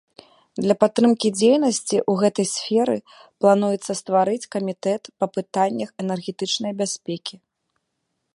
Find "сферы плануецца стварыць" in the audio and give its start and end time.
2.55-4.49